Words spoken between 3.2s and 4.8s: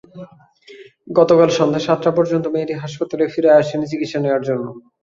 ফিরে আসেনি চিকিৎসা নেওয়ার জন্য।